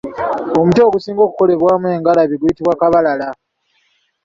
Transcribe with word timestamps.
Omuti 0.59 0.79
ogusinga 0.87 1.21
okukolebwamu 1.23 1.87
engalabi 1.95 2.35
guyitibwa 2.39 2.73
Kabalara. 2.81 3.29